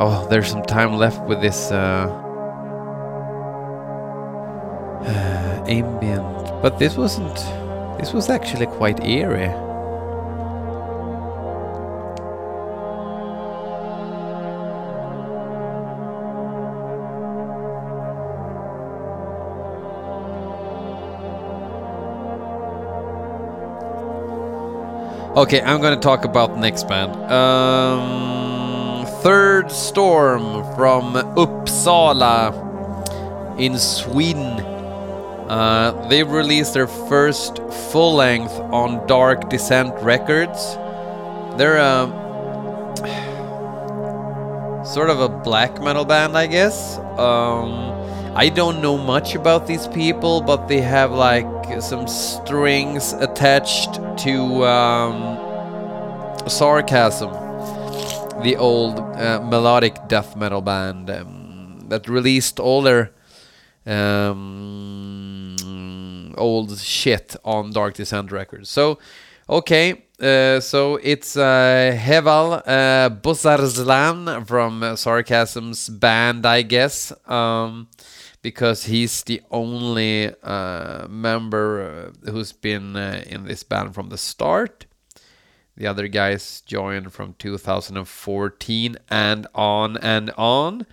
Oh, 0.00 0.26
there's 0.30 0.48
some 0.48 0.62
time 0.62 0.94
left 0.94 1.20
with 1.24 1.42
this 1.42 1.70
uh, 1.70 2.08
ambient. 5.68 6.62
But 6.62 6.78
this 6.78 6.96
wasn't. 6.96 7.36
This 8.00 8.14
was 8.14 8.30
actually 8.30 8.68
quite 8.68 9.04
eerie. 9.04 9.52
Okay, 25.36 25.62
I'm 25.62 25.80
gonna 25.80 25.96
talk 25.96 26.24
about 26.24 26.58
next 26.58 26.88
band. 26.88 27.14
Um, 27.30 29.06
Third 29.22 29.70
Storm 29.70 30.64
from 30.74 31.14
Uppsala 31.36 32.50
in 33.56 33.78
Sweden. 33.78 34.58
Uh, 35.48 35.92
they 36.08 36.24
released 36.24 36.74
their 36.74 36.88
first 36.88 37.60
full 37.92 38.16
length 38.16 38.58
on 38.72 39.06
Dark 39.06 39.48
Descent 39.48 39.94
Records. 40.02 40.74
They're 41.56 41.80
um, 41.80 42.10
sort 44.84 45.10
of 45.10 45.20
a 45.20 45.28
black 45.28 45.80
metal 45.80 46.04
band, 46.04 46.36
I 46.36 46.48
guess. 46.48 46.98
Um, 47.18 47.94
I 48.34 48.48
don't 48.48 48.82
know 48.82 48.98
much 48.98 49.36
about 49.36 49.68
these 49.68 49.86
people, 49.86 50.40
but 50.40 50.66
they 50.66 50.80
have 50.80 51.12
like 51.12 51.46
some 51.78 52.08
strings 52.08 53.12
attached 53.12 53.94
to 54.18 54.64
um, 54.64 55.38
Sarcasm, 56.48 57.30
the 58.42 58.56
old 58.58 58.98
uh, 58.98 59.40
melodic 59.42 60.08
death 60.08 60.36
metal 60.36 60.60
band 60.60 61.08
um, 61.10 61.86
that 61.88 62.08
released 62.08 62.58
all 62.58 62.82
their 62.82 63.12
um, 63.86 65.56
old 66.36 66.76
shit 66.78 67.36
on 67.44 67.70
Dark 67.70 67.94
Descent 67.94 68.32
Records. 68.32 68.68
So, 68.68 68.98
okay, 69.48 70.02
uh, 70.20 70.60
so 70.60 70.96
it's 70.96 71.36
uh, 71.36 71.96
Heval 71.98 72.62
uh, 72.66 73.10
Bozarslan 73.10 74.46
from 74.46 74.96
Sarcasm's 74.96 75.88
band, 75.88 76.44
I 76.44 76.62
guess, 76.62 77.12
um, 77.26 77.88
because 78.42 78.84
he's 78.84 79.22
the 79.24 79.42
only 79.50 80.32
uh, 80.42 81.06
member 81.08 82.12
uh, 82.26 82.30
who's 82.30 82.52
been 82.52 82.96
uh, 82.96 83.22
in 83.26 83.44
this 83.44 83.62
band 83.62 83.94
from 83.94 84.08
the 84.08 84.18
start. 84.18 84.86
The 85.76 85.86
other 85.86 86.08
guys 86.08 86.62
joined 86.66 87.12
from 87.12 87.34
2014 87.38 88.96
and 89.08 89.46
on 89.54 89.96
and 89.98 90.30
on. 90.36 90.86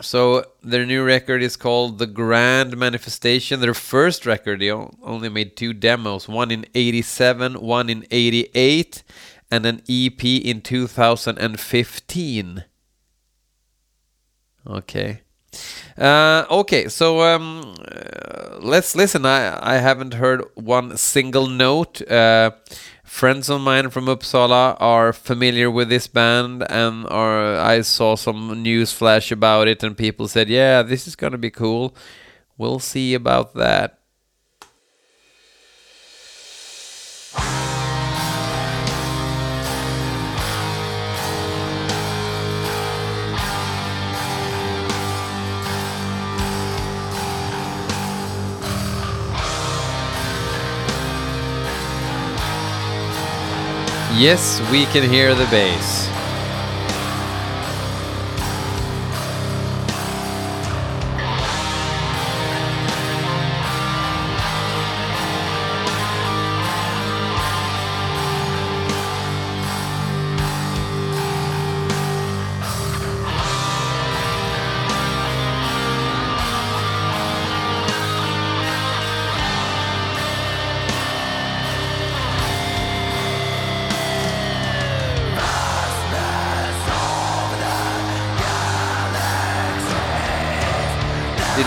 So 0.00 0.44
their 0.62 0.86
new 0.86 1.04
record 1.04 1.42
is 1.42 1.56
called 1.56 1.98
The 1.98 2.06
Grand 2.06 2.76
Manifestation. 2.76 3.60
Their 3.60 3.74
first 3.74 4.26
record, 4.26 4.60
they 4.60 4.70
only 4.70 5.28
made 5.28 5.56
two 5.56 5.72
demos, 5.72 6.28
one 6.28 6.50
in 6.50 6.66
87, 6.74 7.54
one 7.54 7.88
in 7.88 8.04
88, 8.10 9.02
and 9.50 9.66
an 9.66 9.82
EP 9.88 10.24
in 10.24 10.60
2015. 10.60 12.64
Okay. 14.66 15.21
Uh, 16.02 16.44
okay, 16.50 16.88
so 16.88 17.20
um, 17.22 17.76
uh, 17.78 18.58
let's 18.58 18.96
listen. 18.96 19.24
I, 19.24 19.74
I 19.74 19.78
haven't 19.78 20.14
heard 20.14 20.42
one 20.56 20.96
single 20.96 21.46
note. 21.46 22.02
Uh, 22.10 22.50
friends 23.04 23.48
of 23.48 23.60
mine 23.60 23.88
from 23.90 24.06
Uppsala 24.06 24.76
are 24.80 25.12
familiar 25.12 25.70
with 25.70 25.88
this 25.88 26.08
band, 26.08 26.66
and 26.68 27.06
are 27.06 27.54
I 27.56 27.82
saw 27.82 28.16
some 28.16 28.64
news 28.64 28.92
flash 28.92 29.30
about 29.30 29.68
it, 29.68 29.84
and 29.84 29.96
people 29.96 30.26
said, 30.26 30.48
"Yeah, 30.48 30.82
this 30.82 31.06
is 31.06 31.14
gonna 31.14 31.38
be 31.38 31.50
cool." 31.50 31.94
We'll 32.58 32.80
see 32.80 33.14
about 33.14 33.54
that. 33.54 34.01
Yes, 54.22 54.60
we 54.70 54.86
can 54.86 55.10
hear 55.10 55.34
the 55.34 55.46
bass. 55.46 56.11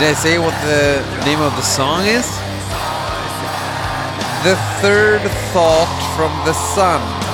I 0.06 0.12
say 0.12 0.38
what 0.38 0.54
the 0.62 1.02
name 1.24 1.40
of 1.40 1.50
the 1.56 1.62
song 1.62 2.06
is? 2.06 2.28
The 4.44 4.54
Third 4.80 5.20
Thought 5.50 5.90
from 6.14 6.30
the 6.46 6.52
Sun. 6.52 7.25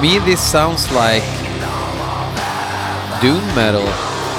Me, 0.00 0.18
this 0.18 0.40
sounds 0.40 0.90
like 0.92 1.22
doom 3.20 3.44
metal, 3.54 3.84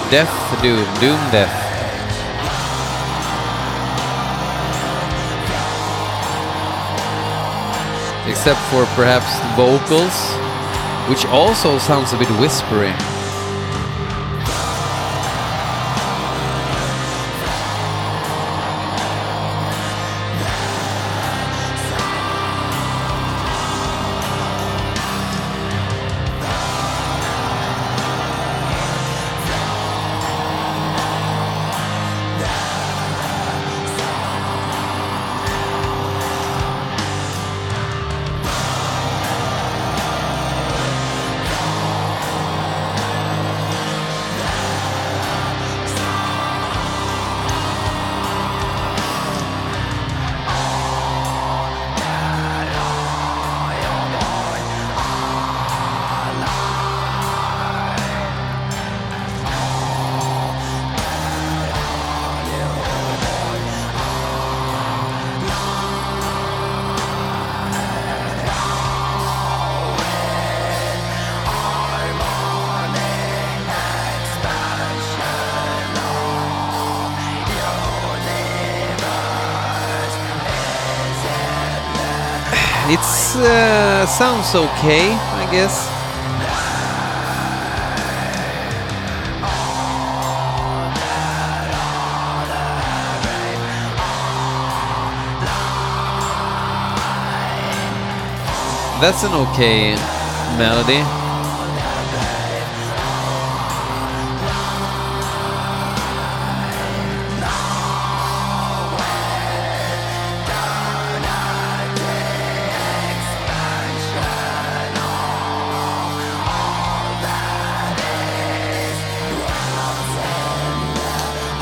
death 0.10 0.34
doom, 0.62 0.84
doom 1.00 1.20
death. 1.30 1.54
Except 8.28 8.60
for 8.72 8.86
perhaps 8.96 9.30
vocals, 9.56 10.34
which 11.08 11.26
also 11.28 11.78
sounds 11.78 12.14
a 12.14 12.18
bit 12.18 12.30
whispery. 12.40 12.94
Sounds 84.22 84.54
okay, 84.54 85.14
I 85.14 85.50
guess. 85.52 85.88
That's 99.02 99.24
an 99.24 99.34
okay 99.34 99.96
melody. 100.56 101.21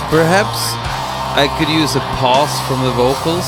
Perhaps 0.09 0.73
I 1.37 1.45
could 1.59 1.69
use 1.69 1.95
a 1.95 1.99
pause 2.17 2.59
from 2.65 2.81
the 2.81 2.89
vocals. 2.97 3.45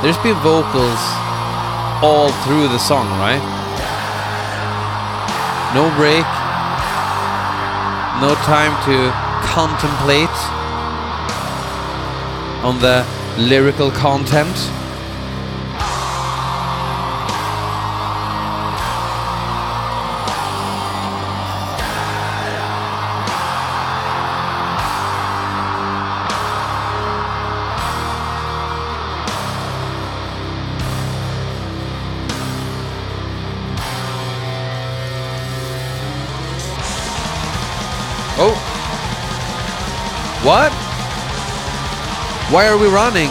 There's 0.00 0.18
been 0.22 0.38
vocals 0.46 1.02
all 2.06 2.30
through 2.46 2.68
the 2.68 2.78
song, 2.78 3.08
right? 3.18 3.42
No 5.74 5.90
break, 5.98 6.22
no 8.22 8.34
time 8.46 8.70
to 8.86 9.10
contemplate 9.42 10.38
on 12.62 12.78
the 12.78 13.04
lyrical 13.36 13.90
content. 13.90 14.81
What? 40.44 40.72
Why 42.50 42.66
are 42.66 42.76
we 42.76 42.88
running? 42.88 43.30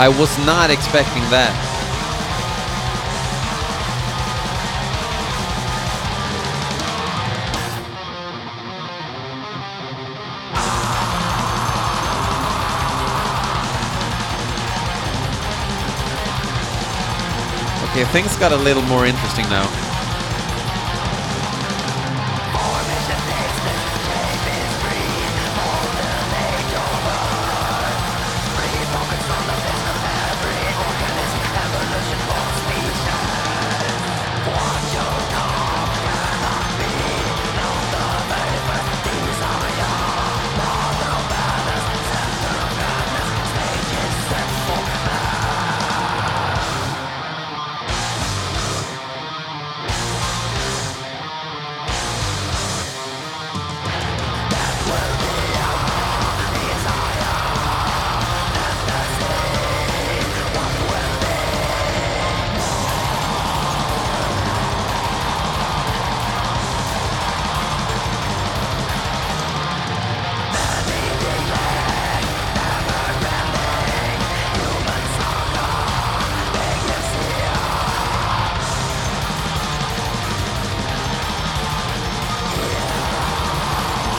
I 0.00 0.08
was 0.16 0.38
not 0.46 0.70
expecting 0.70 1.22
that. 1.30 1.67
Things 18.12 18.36
got 18.36 18.52
a 18.52 18.56
little 18.56 18.82
more 18.84 19.06
interesting 19.06 19.44
now. 19.50 19.87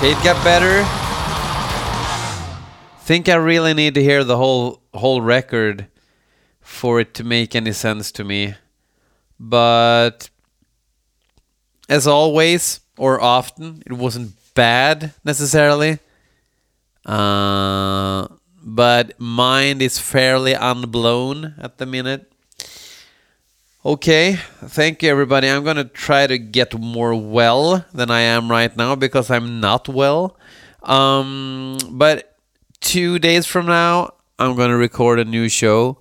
It 0.02 0.16
got 0.24 0.42
better. 0.46 0.86
Think 3.02 3.28
I 3.28 3.36
really 3.36 3.74
need 3.74 3.96
to 3.96 4.02
hear 4.02 4.24
the 4.24 4.38
whole 4.38 4.82
whole 4.94 5.22
record 5.22 5.88
for 6.62 7.02
it 7.02 7.14
to 7.16 7.26
make 7.26 7.54
any 7.54 7.74
sense 7.74 8.10
to 8.14 8.24
me. 8.24 8.56
But 9.38 10.30
as 11.90 12.08
always, 12.08 12.80
or 12.98 13.20
often, 13.20 13.84
it 13.86 13.92
wasn't 13.92 14.36
bad 14.54 15.14
necessarily. 15.26 16.00
Uh, 17.06 18.28
but 18.64 19.20
mind 19.20 19.82
is 19.82 20.00
fairly 20.00 20.56
unblown 20.56 21.56
at 21.58 21.78
the 21.78 21.86
minute. 21.86 22.32
Okay, 23.86 24.34
thank 24.66 25.02
you 25.02 25.10
everybody. 25.10 25.48
I'm 25.48 25.64
gonna 25.64 25.86
try 25.86 26.28
to 26.28 26.38
get 26.38 26.78
more 26.78 27.16
well 27.16 27.86
than 27.94 28.12
I 28.12 28.20
am 28.20 28.52
right 28.52 28.76
now 28.76 28.94
because 28.96 29.32
I'm 29.32 29.62
not 29.62 29.88
well. 29.88 30.36
Um, 30.84 31.78
but 31.92 32.36
two 32.82 33.20
days 33.20 33.46
from 33.46 33.68
now, 33.68 34.16
I'm 34.38 34.58
gonna 34.58 34.76
record 34.76 35.18
a 35.18 35.24
new 35.24 35.48
show. 35.48 35.98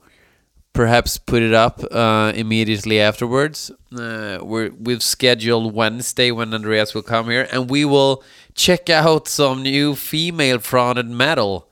Perhaps 0.73 1.19
put 1.19 1.41
it 1.41 1.55
up 1.55 1.81
uh, 1.93 2.33
immediately 2.35 2.99
afterwards. 3.01 3.71
Uh, 3.97 4.41
we're, 4.43 4.71
we've 4.71 5.03
scheduled 5.03 5.73
Wednesday 5.73 6.33
when 6.33 6.53
Andreas 6.53 6.97
will 6.97 7.03
come 7.03 7.31
here, 7.31 7.47
and 7.53 7.71
we 7.71 7.85
will 7.85 8.25
check 8.57 8.91
out 8.91 9.29
some 9.29 9.63
new 9.63 9.95
female 9.95 10.59
fronted 10.59 11.09
metal. 11.09 11.68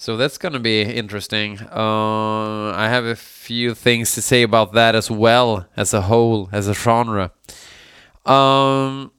So 0.00 0.16
that's 0.16 0.38
going 0.38 0.54
to 0.54 0.60
be 0.60 0.80
interesting. 0.80 1.60
Uh, 1.60 2.72
I 2.72 2.88
have 2.88 3.04
a 3.04 3.14
few 3.14 3.74
things 3.74 4.14
to 4.14 4.22
say 4.22 4.42
about 4.42 4.72
that 4.72 4.94
as 4.94 5.10
well 5.10 5.66
as 5.76 5.92
a 5.92 6.00
whole, 6.00 6.48
as 6.52 6.68
a 6.68 6.72
genre. 6.72 7.32
Um, 8.24 9.12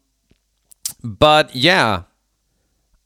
but 1.03 1.55
yeah, 1.55 2.05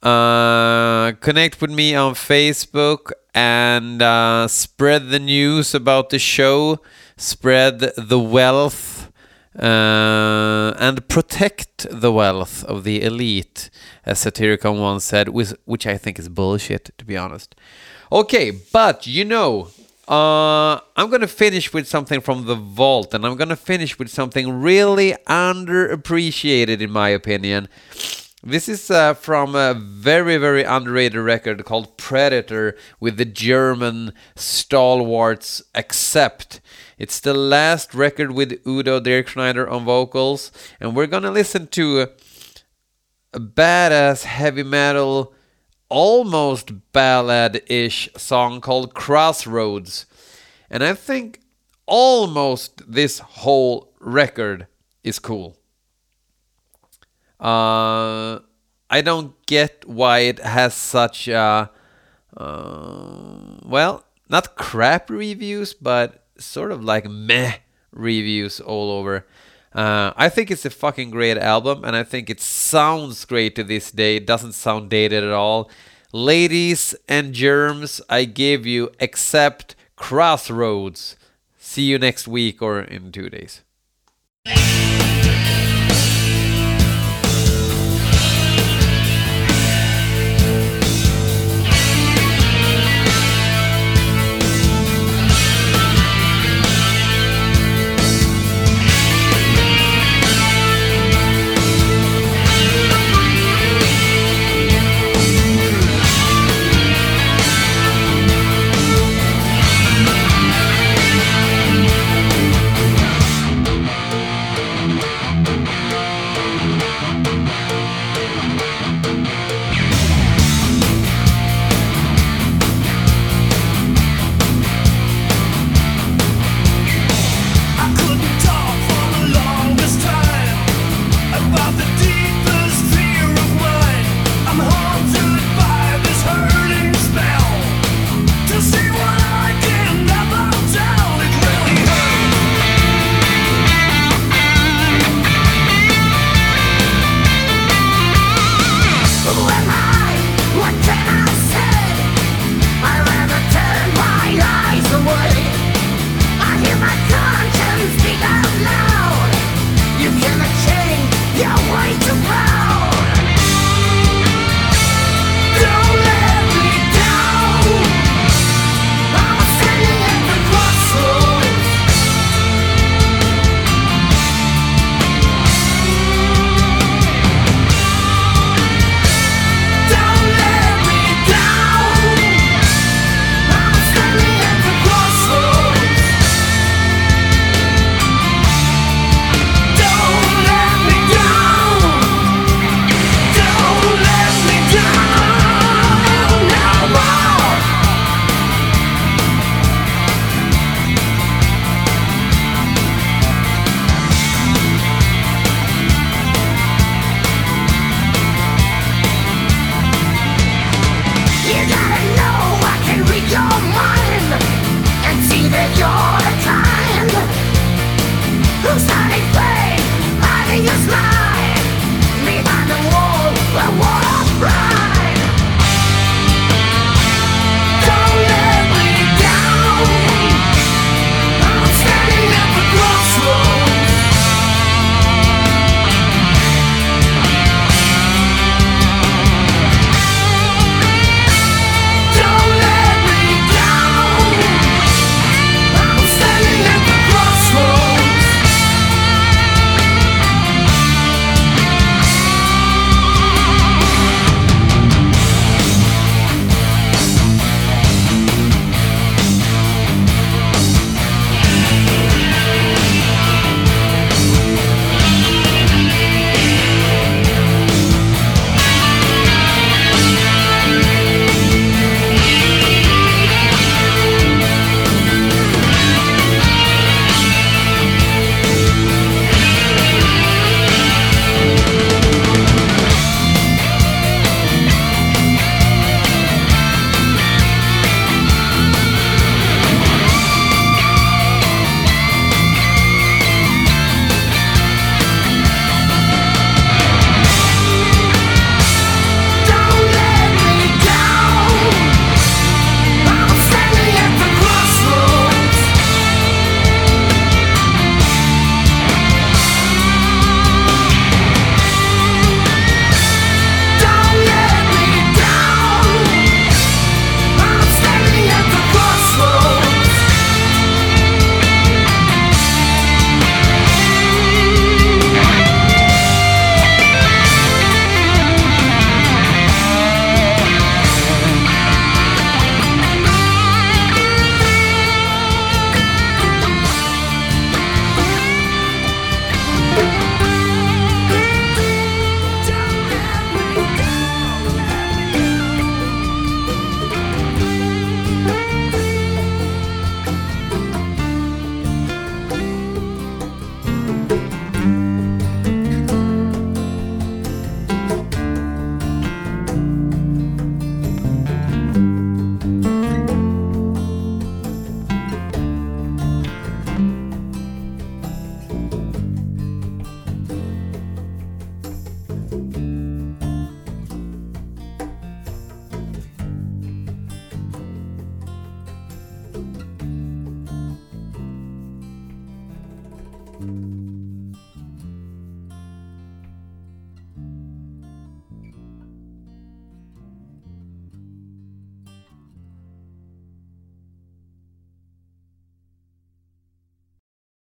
uh, 0.01 1.11
connect 1.19 1.59
with 1.59 1.69
me 1.69 1.95
on 1.95 2.13
Facebook 2.13 3.11
and 3.33 4.01
uh, 4.01 4.47
spread 4.47 5.09
the 5.09 5.19
news 5.19 5.75
about 5.75 6.11
the 6.11 6.19
show, 6.19 6.79
spread 7.17 7.79
the 7.97 8.19
wealth, 8.21 8.94
uh, 9.57 10.73
and 10.79 11.07
protect 11.07 11.87
the 11.89 12.11
wealth 12.11 12.63
of 12.65 12.83
the 12.83 13.01
elite, 13.01 13.69
as 14.05 14.19
Satyricon 14.19 14.79
once 14.79 15.03
said, 15.03 15.29
which, 15.29 15.53
which 15.65 15.87
I 15.87 15.97
think 15.97 16.19
is 16.19 16.29
bullshit, 16.29 16.91
to 16.97 17.05
be 17.05 17.15
honest. 17.15 17.55
Okay, 18.11 18.51
but 18.51 19.07
you 19.07 19.25
know, 19.25 19.69
uh, 20.07 20.79
I'm 20.95 21.09
gonna 21.09 21.27
finish 21.27 21.73
with 21.73 21.87
something 21.87 22.21
from 22.21 22.45
the 22.45 22.55
vault, 22.55 23.13
and 23.13 23.25
I'm 23.25 23.35
gonna 23.35 23.55
finish 23.55 23.97
with 23.97 24.09
something 24.09 24.61
really 24.61 25.15
underappreciated, 25.27 26.81
in 26.81 26.91
my 26.91 27.09
opinion. 27.09 27.67
This 28.47 28.69
is 28.69 28.91
uh, 28.91 29.15
from 29.15 29.55
a 29.55 29.73
very, 29.73 30.37
very 30.37 30.63
underrated 30.63 31.19
record 31.19 31.65
called 31.65 31.97
Predator 31.97 32.77
with 32.99 33.17
the 33.17 33.25
German 33.25 34.13
stalwarts 34.35 35.63
Accept. 35.73 36.61
It's 36.97 37.19
the 37.19 37.33
last 37.33 37.93
record 37.93 38.31
with 38.31 38.65
Udo 38.65 39.01
Dirkschneider 39.01 39.69
on 39.69 39.83
vocals, 39.83 40.51
and 40.79 40.95
we're 40.95 41.07
gonna 41.07 41.31
listen 41.31 41.67
to 41.67 42.07
a 43.33 43.39
badass 43.39 44.23
heavy 44.23 44.63
metal, 44.63 45.33
almost 45.89 46.91
ballad 46.93 47.61
ish 47.67 48.09
song 48.15 48.61
called 48.61 48.93
Crossroads. 48.93 50.05
And 50.69 50.83
I 50.83 50.93
think 50.93 51.41
almost 51.85 52.89
this 52.91 53.19
whole 53.19 53.93
record 53.99 54.67
is 55.03 55.19
cool. 55.19 55.57
Uh, 57.39 58.39
I 58.89 59.01
don't 59.03 59.33
get 59.45 59.83
why 59.85 60.19
it 60.19 60.39
has 60.39 60.73
such 60.73 61.27
uh, 61.27 61.67
uh, 62.37 63.59
well, 63.63 64.05
not 64.29 64.55
crap 64.55 65.09
reviews, 65.09 65.73
but 65.73 66.24
sort 66.37 66.71
of 66.71 66.83
like 66.83 67.09
meh 67.09 67.55
reviews 67.91 68.59
all 68.59 68.91
over. 68.91 69.25
Uh, 69.73 70.13
I 70.15 70.29
think 70.29 70.51
it's 70.51 70.65
a 70.65 70.69
fucking 70.69 71.11
great 71.11 71.37
album, 71.37 71.83
and 71.83 71.95
I 71.95 72.03
think 72.03 72.29
it 72.29 72.39
sounds 72.39 73.25
great 73.25 73.55
to 73.55 73.63
this 73.63 73.91
day. 73.91 74.15
It 74.15 74.25
doesn't 74.25 74.53
sound 74.53 74.89
dated 74.89 75.23
at 75.23 75.31
all. 75.31 75.69
Ladies 76.13 76.95
and 77.09 77.33
germs, 77.33 78.01
I 78.09 78.23
give 78.23 78.65
you 78.65 78.91
Accept 79.01 79.75
Crossroads. 79.97 81.17
See 81.57 81.83
you 81.83 81.99
next 81.99 82.25
week 82.25 82.61
or 82.61 82.79
in 82.79 83.11
two 83.11 83.29
days. 83.29 83.63